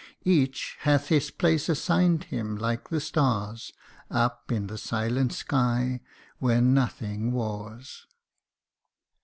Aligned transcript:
Each 0.25 0.77
hath 0.79 1.09
his 1.09 1.29
place 1.29 1.69
assign'd 1.69 2.23
him 2.23 2.55
like 2.57 2.89
the 2.89 2.99
stars 2.99 3.71
Up 4.09 4.51
in 4.51 4.65
the 4.65 4.79
silent 4.79 5.31
sky, 5.31 6.01
where 6.39 6.59
nothing 6.59 7.31
wars. 7.31 8.07